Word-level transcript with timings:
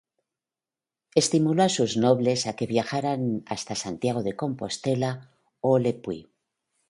Estimuló 1.13 1.61
a 1.61 1.69
sus 1.69 1.91
nobles 2.05 2.47
a 2.47 2.55
que 2.55 2.65
viajaran 2.65 3.43
hasta 3.45 3.75
Santiago 3.83 4.23
de 4.23 4.35
Compostela 4.35 5.29
o 5.59 5.77
Le 5.77 5.93
Puy. 5.93 6.19